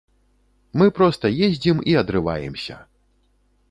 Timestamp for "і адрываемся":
1.93-2.85